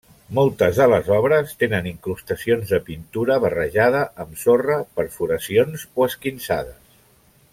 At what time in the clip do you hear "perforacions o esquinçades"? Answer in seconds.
5.01-6.99